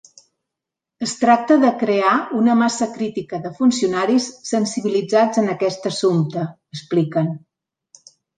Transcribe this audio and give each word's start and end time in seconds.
Es 1.07 1.11
tracta 1.23 1.57
de 1.63 1.69
crear 1.83 2.13
una 2.39 2.55
massa 2.61 2.87
crítica 2.95 3.41
de 3.43 3.51
funcionaris 3.59 4.31
sensibilitzats 4.53 5.43
en 5.43 5.53
aquest 5.57 5.87
assumpte, 5.93 6.47
expliquen. 6.79 7.31